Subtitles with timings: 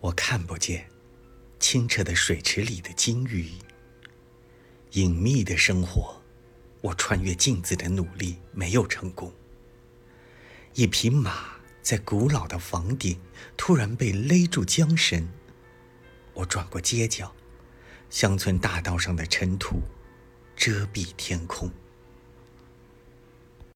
[0.00, 0.88] 我看不见
[1.58, 3.50] 清澈的水池里的金鱼。
[4.92, 6.20] 隐秘的生活
[6.80, 9.32] 我穿越镜子的努力没有成功。
[10.74, 11.50] 一匹马
[11.82, 13.20] 在古老的房顶
[13.56, 15.28] 突然被勒住缰绳
[16.32, 17.34] 我转过街角
[18.08, 19.82] 乡村大道上的尘土
[20.56, 21.70] 遮蔽天空。